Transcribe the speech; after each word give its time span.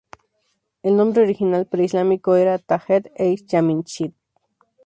El 0.81 0.97
nombre 0.97 1.21
original 1.21 1.67
pre-islámico 1.67 2.33
era 2.33 2.57
Tajt-e-Yamshid. 2.57 4.13